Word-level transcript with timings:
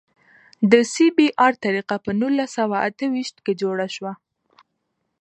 د 0.71 0.73
سی 0.93 1.07
بي 1.15 1.27
ار 1.45 1.53
طریقه 1.63 1.95
په 2.05 2.11
نولس 2.19 2.49
سوه 2.57 2.77
اته 2.87 3.05
ویشت 3.15 3.37
کې 3.45 3.53
جوړه 3.61 3.87
شوه 3.95 4.13